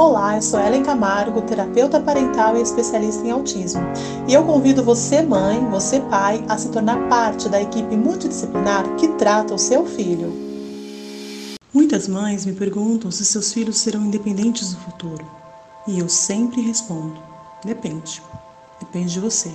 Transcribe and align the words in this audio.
Olá, 0.00 0.36
eu 0.36 0.40
sou 0.40 0.58
Ellen 0.58 0.82
Camargo, 0.82 1.42
terapeuta 1.42 2.00
parental 2.00 2.56
e 2.56 2.62
especialista 2.62 3.22
em 3.22 3.32
autismo. 3.32 3.82
E 4.26 4.32
eu 4.32 4.42
convido 4.44 4.82
você, 4.82 5.20
mãe, 5.20 5.62
você, 5.68 6.00
pai, 6.00 6.42
a 6.48 6.56
se 6.56 6.70
tornar 6.70 7.06
parte 7.10 7.50
da 7.50 7.60
equipe 7.60 7.94
multidisciplinar 7.98 8.96
que 8.96 9.08
trata 9.18 9.52
o 9.52 9.58
seu 9.58 9.84
filho. 9.84 10.32
Muitas 11.70 12.08
mães 12.08 12.46
me 12.46 12.54
perguntam 12.54 13.10
se 13.10 13.26
seus 13.26 13.52
filhos 13.52 13.76
serão 13.76 14.06
independentes 14.06 14.72
no 14.72 14.80
futuro. 14.80 15.30
E 15.86 15.98
eu 15.98 16.08
sempre 16.08 16.62
respondo: 16.62 17.20
depende. 17.62 18.22
Depende 18.80 19.12
de 19.12 19.20
você. 19.20 19.52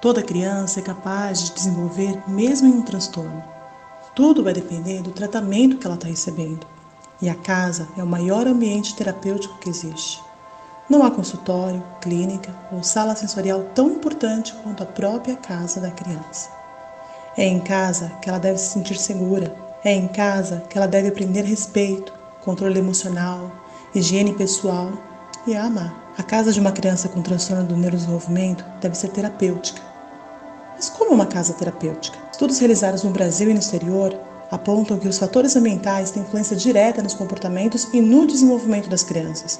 Toda 0.00 0.22
criança 0.22 0.80
é 0.80 0.82
capaz 0.82 1.44
de 1.44 1.52
desenvolver 1.52 2.22
mesmo 2.26 2.68
em 2.68 2.72
um 2.72 2.82
transtorno. 2.82 3.44
Tudo 4.16 4.42
vai 4.42 4.54
depender 4.54 5.02
do 5.02 5.10
tratamento 5.10 5.76
que 5.76 5.86
ela 5.86 5.96
está 5.96 6.08
recebendo. 6.08 6.66
E 7.22 7.30
a 7.30 7.36
casa 7.36 7.86
é 7.96 8.02
o 8.02 8.06
maior 8.06 8.48
ambiente 8.48 8.96
terapêutico 8.96 9.56
que 9.58 9.70
existe. 9.70 10.20
Não 10.90 11.04
há 11.04 11.10
consultório, 11.10 11.80
clínica 12.00 12.52
ou 12.72 12.82
sala 12.82 13.14
sensorial 13.14 13.62
tão 13.76 13.92
importante 13.92 14.52
quanto 14.64 14.82
a 14.82 14.86
própria 14.86 15.36
casa 15.36 15.80
da 15.80 15.92
criança. 15.92 16.50
É 17.36 17.44
em 17.46 17.60
casa 17.60 18.08
que 18.20 18.28
ela 18.28 18.40
deve 18.40 18.58
se 18.58 18.70
sentir 18.70 18.98
segura. 18.98 19.54
É 19.84 19.94
em 19.94 20.08
casa 20.08 20.64
que 20.68 20.76
ela 20.76 20.88
deve 20.88 21.08
aprender 21.08 21.42
respeito, 21.44 22.12
controle 22.40 22.80
emocional, 22.80 23.52
higiene 23.94 24.34
pessoal 24.34 24.92
e 25.46 25.54
a 25.54 25.64
amar. 25.64 25.94
A 26.18 26.24
casa 26.24 26.52
de 26.52 26.58
uma 26.58 26.72
criança 26.72 27.08
com 27.08 27.22
transtorno 27.22 27.64
do 27.64 27.76
neurodesenvolvimento 27.76 28.64
deve 28.80 28.96
ser 28.96 29.08
terapêutica. 29.10 29.80
Mas 30.74 30.90
como 30.90 31.12
uma 31.12 31.26
casa 31.26 31.54
terapêutica? 31.54 32.18
Estudos 32.32 32.58
realizados 32.58 33.04
no 33.04 33.10
Brasil 33.10 33.48
e 33.48 33.54
no 33.54 33.60
exterior 33.60 34.18
apontam 34.52 34.98
que 34.98 35.08
os 35.08 35.18
fatores 35.18 35.56
ambientais 35.56 36.10
têm 36.10 36.22
influência 36.22 36.54
direta 36.54 37.02
nos 37.02 37.14
comportamentos 37.14 37.88
e 37.90 38.02
no 38.02 38.26
desenvolvimento 38.26 38.86
das 38.86 39.02
crianças. 39.02 39.58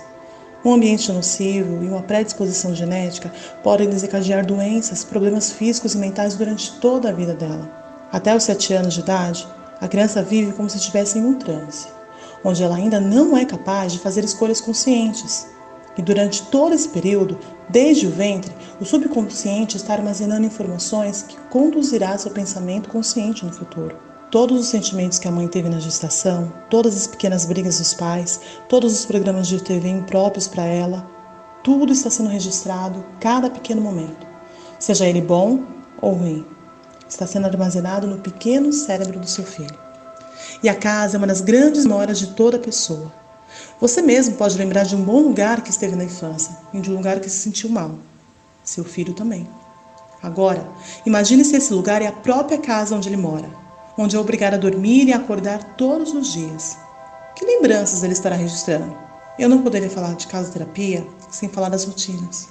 Um 0.63 0.75
ambiente 0.75 1.11
nocivo 1.11 1.83
e 1.83 1.89
uma 1.89 2.03
predisposição 2.03 2.75
genética 2.75 3.33
podem 3.63 3.89
desencadear 3.89 4.45
doenças, 4.45 5.03
problemas 5.03 5.51
físicos 5.51 5.95
e 5.95 5.99
mentais 5.99 6.37
durante 6.37 6.79
toda 6.79 7.09
a 7.09 7.13
vida 7.13 7.33
dela. 7.33 7.69
Até 8.13 8.37
os 8.37 8.45
7 8.45 8.75
anos 8.75 8.93
de 8.93 9.01
idade, 9.01 9.49
a 9.81 9.89
criança 9.89 10.23
vive 10.23 10.53
como 10.53 10.69
se 10.69 10.77
estivesse 10.77 11.19
em 11.19 11.25
um 11.25 11.39
transe, 11.39 11.89
onde 12.45 12.63
ela 12.63 12.77
ainda 12.77 13.01
não 13.01 13.35
é 13.35 13.47
capaz 13.47 13.95
de 13.95 13.99
fazer 13.99 14.23
escolhas 14.23 14.61
conscientes. 14.61 15.49
E 15.97 16.03
durante 16.03 16.43
todo 16.45 16.75
esse 16.75 16.89
período, 16.89 17.39
desde 17.69 18.07
o 18.07 18.11
ventre, 18.11 18.53
o 18.79 18.85
subconsciente 18.85 19.79
está 19.79 19.95
armazenando 19.95 20.47
informações 20.47 21.23
que 21.23 21.39
conduzirá 21.49 22.17
seu 22.19 22.31
pensamento 22.31 22.91
consciente 22.91 23.45
no 23.45 23.53
futuro. 23.53 24.12
Todos 24.33 24.59
os 24.59 24.69
sentimentos 24.69 25.19
que 25.19 25.29
a 25.29 25.31
mãe 25.31 25.47
teve 25.47 25.69
na 25.69 25.79
gestação, 25.79 26.51
todas 26.71 26.97
as 26.97 27.07
pequenas 27.07 27.45
brigas 27.45 27.77
dos 27.77 27.93
pais, 27.93 28.41
todos 28.67 28.95
os 28.95 29.05
programas 29.05 29.47
de 29.47 29.63
TV 29.63 29.91
impróprios 29.91 30.49
para 30.49 30.65
ela, 30.65 31.07
tudo 31.63 31.93
está 31.93 32.09
sendo 32.09 32.31
registrado, 32.31 33.05
cada 33.21 33.51
pequeno 33.51 33.83
momento, 33.83 34.27
seja 34.79 35.07
ele 35.07 35.21
bom 35.21 35.63
ou 36.01 36.15
ruim. 36.15 36.47
Está 37.07 37.27
sendo 37.27 37.45
armazenado 37.45 38.07
no 38.07 38.21
pequeno 38.21 38.73
cérebro 38.73 39.21
do 39.21 39.29
seu 39.29 39.45
filho. 39.45 39.79
E 40.63 40.69
a 40.71 40.75
casa 40.75 41.17
é 41.17 41.19
uma 41.19 41.27
das 41.27 41.43
grandes 41.43 41.85
memórias 41.85 42.19
de 42.19 42.29
toda 42.29 42.59
pessoa. 42.59 43.13
Você 43.83 44.01
mesmo 44.01 44.37
pode 44.37 44.57
lembrar 44.57 44.85
de 44.85 44.97
um 44.97 45.05
bom 45.05 45.21
lugar 45.21 45.61
que 45.61 45.69
esteve 45.69 45.95
na 45.95 46.05
infância 46.05 46.57
e 46.73 46.81
de 46.81 46.91
um 46.91 46.95
lugar 46.95 47.21
que 47.21 47.29
se 47.29 47.37
sentiu 47.37 47.69
mal. 47.69 47.99
Seu 48.65 48.83
filho 48.83 49.13
também. 49.13 49.47
Agora, 50.23 50.67
imagine 51.05 51.45
se 51.45 51.55
esse 51.55 51.75
lugar 51.75 52.01
é 52.01 52.07
a 52.07 52.13
própria 52.13 52.57
casa 52.57 52.97
onde 52.97 53.11
ele 53.11 53.19
mora 53.19 53.61
onde 53.97 54.17
é 54.17 54.19
obrigado 54.19 54.55
a 54.55 54.59
dormir 54.59 55.09
e 55.09 55.13
acordar 55.13 55.75
todos 55.77 56.13
os 56.13 56.33
dias. 56.33 56.77
Que 57.35 57.45
lembranças 57.45 58.03
ele 58.03 58.13
estará 58.13 58.37
registrando? 58.37 58.97
Eu 59.39 59.49
não 59.49 59.63
poderia 59.63 59.91
falar 59.91 60.15
de 60.15 60.27
casoterapia 60.27 61.07
sem 61.31 61.49
falar 61.49 61.69
das 61.69 61.85
rotinas, 61.85 62.49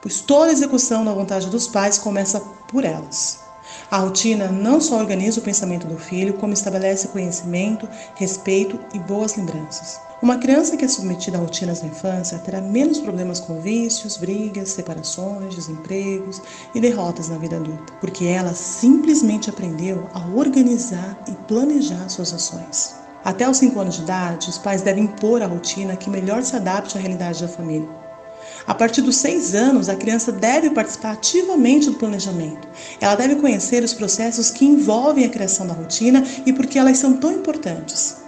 pois 0.00 0.20
toda 0.20 0.52
execução 0.52 1.04
da 1.04 1.12
vontade 1.12 1.50
dos 1.50 1.68
pais 1.68 1.98
começa 1.98 2.40
por 2.68 2.84
elas. 2.84 3.40
A 3.90 3.98
rotina 3.98 4.48
não 4.48 4.80
só 4.80 4.96
organiza 4.96 5.40
o 5.40 5.42
pensamento 5.42 5.86
do 5.86 5.98
filho, 5.98 6.34
como 6.34 6.52
estabelece 6.52 7.08
conhecimento, 7.08 7.88
respeito 8.14 8.78
e 8.94 8.98
boas 8.98 9.36
lembranças. 9.36 10.00
Uma 10.22 10.38
criança 10.38 10.76
que 10.76 10.84
é 10.84 10.88
submetida 10.88 11.36
a 11.36 11.40
rotinas 11.40 11.82
na 11.82 11.88
infância 11.88 12.38
terá 12.38 12.60
menos 12.60 13.00
problemas 13.00 13.40
com 13.40 13.60
vícios, 13.60 14.16
brigas, 14.16 14.68
separações, 14.68 15.56
desempregos 15.56 16.40
e 16.72 16.80
derrotas 16.80 17.28
na 17.28 17.38
vida 17.38 17.56
adulta, 17.56 17.92
porque 18.00 18.26
ela 18.26 18.54
simplesmente 18.54 19.50
aprendeu 19.50 20.08
a 20.14 20.24
organizar 20.28 21.20
e 21.26 21.32
planejar 21.48 22.08
suas 22.08 22.32
ações. 22.32 22.94
Até 23.24 23.50
os 23.50 23.56
5 23.56 23.80
anos 23.80 23.96
de 23.96 24.02
idade, 24.02 24.48
os 24.48 24.58
pais 24.58 24.80
devem 24.80 25.04
impor 25.04 25.42
a 25.42 25.46
rotina 25.46 25.96
que 25.96 26.08
melhor 26.08 26.44
se 26.44 26.54
adapte 26.54 26.96
à 26.96 27.00
realidade 27.00 27.42
da 27.42 27.48
família. 27.48 27.88
A 28.64 28.74
partir 28.74 29.02
dos 29.02 29.16
seis 29.16 29.56
anos, 29.56 29.88
a 29.88 29.96
criança 29.96 30.30
deve 30.30 30.70
participar 30.70 31.14
ativamente 31.14 31.90
do 31.90 31.98
planejamento. 31.98 32.68
Ela 33.00 33.16
deve 33.16 33.34
conhecer 33.36 33.82
os 33.82 33.92
processos 33.92 34.52
que 34.52 34.64
envolvem 34.64 35.24
a 35.24 35.30
criação 35.30 35.66
da 35.66 35.74
rotina 35.74 36.22
e 36.46 36.52
por 36.52 36.66
que 36.66 36.78
elas 36.78 36.98
são 36.98 37.14
tão 37.14 37.32
importantes. 37.32 38.22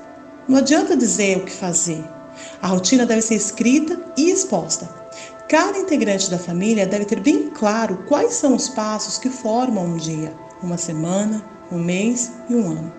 Não 0.46 0.58
adianta 0.58 0.94
dizer 0.96 1.38
o 1.38 1.44
que 1.44 1.52
fazer. 1.52 2.04
A 2.60 2.66
rotina 2.66 3.06
deve 3.06 3.22
ser 3.22 3.34
escrita 3.34 3.98
e 4.16 4.30
exposta. 4.30 4.88
Cada 5.48 5.78
integrante 5.78 6.30
da 6.30 6.38
família 6.38 6.86
deve 6.86 7.06
ter 7.06 7.20
bem 7.20 7.48
claro 7.48 8.04
quais 8.06 8.34
são 8.34 8.54
os 8.54 8.68
passos 8.68 9.16
que 9.16 9.30
formam 9.30 9.86
um 9.86 9.96
dia, 9.96 10.34
uma 10.62 10.76
semana, 10.76 11.42
um 11.72 11.78
mês 11.78 12.32
e 12.48 12.54
um 12.54 12.70
ano. 12.70 12.92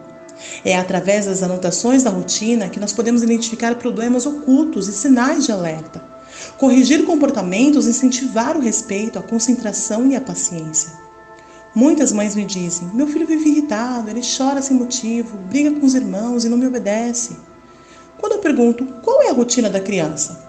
É 0.64 0.76
através 0.76 1.28
das 1.28 1.44
anotações 1.44 2.02
da 2.02 2.10
rotina 2.10 2.68
que 2.68 2.80
nós 2.80 2.94
podemos 2.94 3.22
identificar 3.22 3.76
problemas 3.76 4.26
ocultos 4.26 4.88
e 4.88 4.94
sinais 4.94 5.46
de 5.46 5.52
alerta, 5.52 6.04
corrigir 6.58 7.06
comportamentos, 7.06 7.88
incentivar 7.88 8.58
o 8.58 8.62
respeito, 8.62 9.20
a 9.20 9.24
concentração 9.24 10.08
e 10.08 10.16
a 10.16 10.22
paciência. 10.22 11.05
Muitas 11.76 12.14
mães 12.14 12.36
me 12.36 12.46
dizem: 12.46 12.90
meu 12.94 13.06
filho 13.06 13.28
vive 13.28 13.50
irritado, 13.50 14.10
ele 14.10 14.22
chora 14.22 14.62
sem 14.62 14.78
motivo, 14.78 15.38
briga 15.50 15.78
com 15.78 15.86
os 15.86 15.94
irmãos 15.94 16.46
e 16.46 16.50
não 16.50 16.58
me 16.58 16.66
obedece. 16.66 17.36
Quando 18.18 18.34
eu 18.34 18.40
pergunto 18.40 18.86
qual 19.04 19.22
é 19.24 19.30
a 19.30 19.34
rotina 19.34 19.70
da 19.70 19.82
criança, 19.82 20.42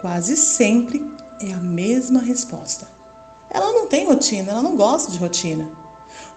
quase 0.00 0.36
sempre 0.36 1.04
é 1.40 1.52
a 1.52 1.56
mesma 1.56 2.20
resposta. 2.20 2.86
Ela 3.50 3.72
não 3.72 3.88
tem 3.88 4.06
rotina, 4.06 4.52
ela 4.52 4.62
não 4.62 4.76
gosta 4.76 5.10
de 5.10 5.18
rotina. 5.18 5.68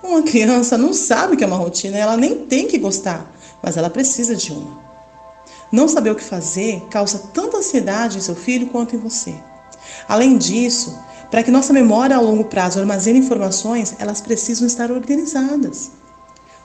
Uma 0.02 0.24
criança 0.24 0.76
não 0.76 0.92
sabe 0.92 1.36
o 1.36 1.38
que 1.38 1.44
é 1.44 1.48
uma 1.48 1.58
rotina, 1.58 1.98
ela 1.98 2.18
nem 2.18 2.48
tem 2.48 2.68
que 2.68 2.80
gostar, 2.80 3.32
mas 3.62 3.78
ela 3.78 3.92
precisa 3.92 4.36
de 4.36 4.52
uma. 4.52 4.82
Não 5.72 5.88
saber 5.88 6.10
o 6.10 6.16
que 6.16 6.24
fazer 6.24 6.82
causa 6.90 7.30
tanta 7.32 7.58
ansiedade 7.58 8.18
em 8.18 8.22
seu 8.22 8.36
filho 8.36 8.68
quanto 8.68 8.96
em 8.96 9.00
você. 9.00 9.36
Além 10.08 10.38
disso, 10.38 10.98
para 11.30 11.44
que 11.44 11.50
nossa 11.50 11.72
memória 11.72 12.16
a 12.16 12.20
longo 12.20 12.44
prazo 12.44 12.80
armazene 12.80 13.20
informações, 13.20 13.96
elas 14.00 14.20
precisam 14.20 14.68
estar 14.68 14.92
organizadas. 14.92 15.92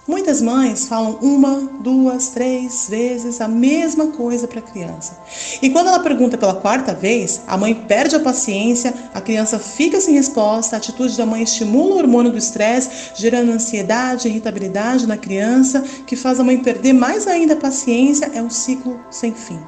Muitas 0.08 0.40
mães 0.40 0.86
falam 0.86 1.18
uma, 1.20 1.68
duas, 1.80 2.28
três 2.28 2.86
vezes 2.88 3.40
a 3.40 3.48
mesma 3.48 4.06
coisa 4.08 4.46
para 4.46 4.60
a 4.60 4.62
criança. 4.62 5.18
E 5.60 5.68
quando 5.68 5.88
ela 5.88 5.98
pergunta 5.98 6.38
pela 6.38 6.54
quarta 6.54 6.94
vez, 6.94 7.40
a 7.44 7.56
mãe 7.56 7.74
perde 7.74 8.14
a 8.14 8.20
paciência, 8.20 8.94
a 9.12 9.20
criança 9.20 9.58
fica 9.58 10.00
sem 10.00 10.14
resposta, 10.14 10.76
a 10.76 10.78
atitude 10.78 11.16
da 11.16 11.26
mãe 11.26 11.42
estimula 11.42 11.96
o 11.96 11.98
hormônio 11.98 12.30
do 12.30 12.38
estresse, 12.38 13.10
gerando 13.16 13.50
ansiedade 13.50 14.28
irritabilidade 14.28 15.08
na 15.08 15.16
criança, 15.16 15.80
que 16.06 16.14
faz 16.14 16.38
a 16.38 16.44
mãe 16.44 16.58
perder 16.58 16.92
mais 16.92 17.26
ainda 17.26 17.54
a 17.54 17.56
paciência. 17.56 18.30
É 18.32 18.40
um 18.40 18.50
ciclo 18.50 19.00
sem 19.10 19.34
fim, 19.34 19.58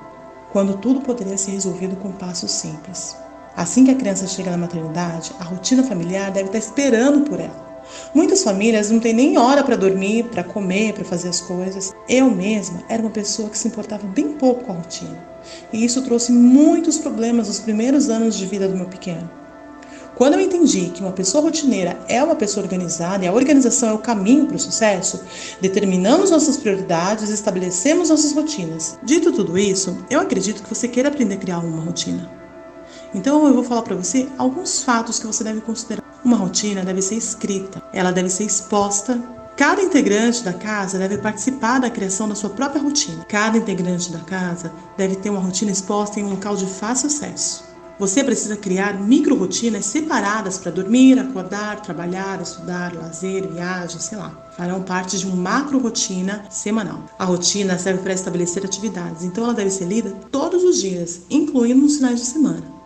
quando 0.53 0.77
tudo 0.77 1.01
poderia 1.01 1.37
ser 1.37 1.51
resolvido 1.51 1.97
com 1.97 2.13
passos 2.13 2.53
simples. 2.53 3.17
Assim 3.59 3.85
que 3.85 3.91
a 3.91 3.97
criança 3.97 4.25
chega 4.29 4.53
na 4.53 4.57
maternidade, 4.57 5.33
a 5.41 5.43
rotina 5.43 5.83
familiar 5.83 6.31
deve 6.31 6.47
estar 6.47 6.59
esperando 6.59 7.29
por 7.29 7.41
ela. 7.41 7.83
Muitas 8.15 8.45
famílias 8.45 8.89
não 8.89 9.01
têm 9.01 9.13
nem 9.13 9.37
hora 9.37 9.65
para 9.65 9.75
dormir, 9.75 10.27
para 10.27 10.45
comer, 10.45 10.93
para 10.93 11.05
fazer 11.05 11.29
as 11.29 11.41
coisas. 11.41 11.93
Eu 12.09 12.31
mesma 12.31 12.85
era 12.89 13.03
uma 13.03 13.11
pessoa 13.11 13.51
que 13.51 13.59
se 13.59 13.67
importava 13.67 14.07
bem 14.07 14.35
pouco 14.35 14.63
com 14.63 14.71
a 14.71 14.77
rotina. 14.77 15.19
E 15.73 15.85
isso 15.85 16.03
trouxe 16.03 16.31
muitos 16.31 16.99
problemas 16.99 17.49
nos 17.49 17.59
primeiros 17.59 18.09
anos 18.09 18.39
de 18.39 18.47
vida 18.47 18.69
do 18.69 18.77
meu 18.77 18.87
pequeno. 18.87 19.29
Quando 20.15 20.35
eu 20.35 20.41
entendi 20.41 20.91
que 20.91 21.03
uma 21.03 21.11
pessoa 21.11 21.43
rotineira 21.43 21.99
é 22.07 22.23
uma 22.23 22.37
pessoa 22.37 22.63
organizada 22.63 23.25
e 23.25 23.27
a 23.27 23.33
organização 23.33 23.89
é 23.89 23.93
o 23.93 23.99
caminho 23.99 24.47
para 24.47 24.55
o 24.55 24.61
sucesso, 24.61 25.21
determinamos 25.61 26.31
nossas 26.31 26.57
prioridades 26.57 27.29
e 27.29 27.35
estabelecemos 27.35 28.09
nossas 28.09 28.33
rotinas. 28.33 28.97
Dito 29.03 29.33
tudo 29.33 29.59
isso, 29.59 29.99
eu 30.09 30.21
acredito 30.21 30.63
que 30.63 30.73
você 30.73 30.87
queira 30.87 31.09
aprender 31.09 31.35
a 31.35 31.39
criar 31.39 31.59
uma 31.59 31.83
rotina. 31.83 32.39
Então 33.15 33.47
eu 33.47 33.55
vou 33.55 33.65
falar 33.65 33.83
para 33.83 33.97
você 33.97 34.29
alguns 34.37 34.83
fatos 34.83 35.19
que 35.19 35.27
você 35.27 35.43
deve 35.43 35.61
considerar. 35.61 36.05
Uma 36.25 36.37
rotina 36.37 36.85
deve 36.85 37.01
ser 37.01 37.15
escrita, 37.15 37.83
ela 37.93 38.13
deve 38.13 38.29
ser 38.29 38.45
exposta. 38.45 39.19
Cada 39.57 39.83
integrante 39.83 40.45
da 40.45 40.53
casa 40.53 40.99
deve 40.99 41.19
participar 41.19 41.81
da 41.81 41.91
criação 41.91 42.29
da 42.29 42.35
sua 42.35 42.51
própria 42.51 42.83
rotina. 42.83 43.25
Cada 43.29 43.59
integrante 43.59 44.13
da 44.13 44.21
casa 44.21 44.73
deve 44.97 45.17
ter 45.17 45.31
uma 45.31 45.41
rotina 45.41 45.71
exposta 45.71 46.21
em 46.21 46.25
um 46.25 46.31
local 46.31 46.55
de 46.55 46.67
fácil 46.67 47.09
acesso. 47.09 47.69
Você 47.99 48.23
precisa 48.23 48.57
criar 48.57 48.95
micro-rotinas 49.01 49.85
separadas 49.87 50.57
para 50.57 50.71
dormir, 50.71 51.19
acordar, 51.19 51.83
trabalhar, 51.83 52.41
estudar, 52.41 52.95
lazer, 52.95 53.49
viagem, 53.49 53.99
sei 53.99 54.17
lá. 54.17 54.31
Farão 54.57 54.83
parte 54.83 55.19
de 55.19 55.27
uma 55.27 55.35
macro-rotina 55.35 56.45
semanal. 56.49 57.03
A 57.19 57.25
rotina 57.25 57.77
serve 57.77 58.03
para 58.03 58.13
estabelecer 58.13 58.65
atividades, 58.65 59.25
então 59.25 59.43
ela 59.43 59.55
deve 59.55 59.71
ser 59.71 59.87
lida 59.87 60.11
todos 60.31 60.63
os 60.63 60.81
dias, 60.81 61.23
incluindo 61.29 61.81
nos 61.81 61.97
finais 61.97 62.21
de 62.21 62.27
semana. 62.27 62.78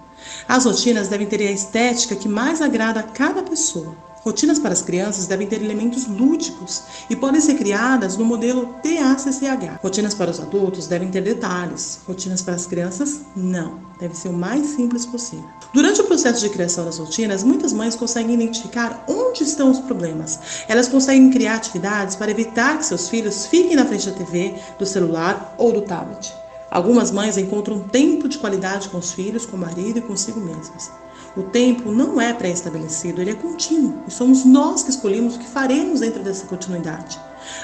As 0.48 0.64
rotinas 0.64 1.08
devem 1.08 1.26
ter 1.26 1.40
a 1.40 1.52
estética 1.52 2.16
que 2.16 2.28
mais 2.28 2.60
agrada 2.60 3.00
a 3.00 3.04
cada 3.04 3.42
pessoa. 3.42 3.96
Rotinas 4.24 4.60
para 4.60 4.72
as 4.72 4.82
crianças 4.82 5.26
devem 5.26 5.48
ter 5.48 5.60
elementos 5.60 6.06
lúdicos 6.06 6.82
e 7.10 7.16
podem 7.16 7.40
ser 7.40 7.54
criadas 7.54 8.16
no 8.16 8.24
modelo 8.24 8.72
TACCH. 8.80 9.80
Rotinas 9.82 10.14
para 10.14 10.30
os 10.30 10.38
adultos 10.38 10.86
devem 10.86 11.10
ter 11.10 11.22
detalhes. 11.22 11.98
Rotinas 12.06 12.40
para 12.40 12.54
as 12.54 12.64
crianças, 12.64 13.22
não. 13.34 13.80
Deve 13.98 14.16
ser 14.16 14.28
o 14.28 14.32
mais 14.32 14.64
simples 14.68 15.04
possível. 15.04 15.44
Durante 15.74 16.00
o 16.00 16.04
processo 16.04 16.40
de 16.40 16.50
criação 16.50 16.84
das 16.84 16.98
rotinas, 16.98 17.42
muitas 17.42 17.72
mães 17.72 17.96
conseguem 17.96 18.34
identificar 18.34 19.04
onde 19.08 19.42
estão 19.42 19.72
os 19.72 19.80
problemas. 19.80 20.38
Elas 20.68 20.86
conseguem 20.86 21.30
criar 21.30 21.56
atividades 21.56 22.14
para 22.14 22.30
evitar 22.30 22.78
que 22.78 22.86
seus 22.86 23.08
filhos 23.08 23.46
fiquem 23.46 23.74
na 23.74 23.84
frente 23.84 24.08
da 24.08 24.16
TV, 24.16 24.54
do 24.78 24.86
celular 24.86 25.56
ou 25.58 25.72
do 25.72 25.82
tablet. 25.82 26.32
Algumas 26.72 27.10
mães 27.10 27.36
encontram 27.36 27.80
tempo 27.80 28.26
de 28.26 28.38
qualidade 28.38 28.88
com 28.88 28.96
os 28.96 29.12
filhos, 29.12 29.44
com 29.44 29.58
o 29.58 29.60
marido 29.60 29.98
e 29.98 30.00
consigo 30.00 30.40
mesmas. 30.40 30.90
O 31.36 31.42
tempo 31.42 31.92
não 31.92 32.18
é 32.18 32.32
pré-estabelecido, 32.32 33.20
ele 33.20 33.32
é 33.32 33.34
contínuo 33.34 34.02
e 34.08 34.10
somos 34.10 34.46
nós 34.46 34.82
que 34.82 34.88
escolhemos 34.88 35.36
o 35.36 35.38
que 35.38 35.46
faremos 35.46 36.00
dentro 36.00 36.22
dessa 36.22 36.46
continuidade. 36.46 37.20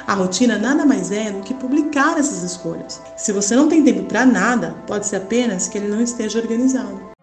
A 0.07 0.13
rotina 0.13 0.59
nada 0.59 0.85
mais 0.85 1.11
é 1.11 1.31
do 1.31 1.41
que 1.41 1.55
publicar 1.55 2.19
essas 2.19 2.43
escolhas. 2.43 3.01
Se 3.17 3.33
você 3.33 3.57
não 3.57 3.67
tem 3.67 3.83
tempo 3.83 4.03
para 4.03 4.27
nada, 4.27 4.77
pode 4.87 5.07
ser 5.07 5.17
apenas 5.17 5.69
que 5.69 5.79
ele 5.79 5.89
não 5.89 6.03
esteja 6.03 6.39
organizado. 6.39 7.18